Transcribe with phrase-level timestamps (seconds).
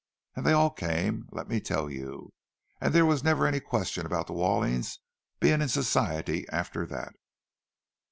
[0.35, 2.33] And they all came, let me tell you!
[2.81, 4.97] And there was never any question about the Wallings
[5.39, 7.13] being in Society after that."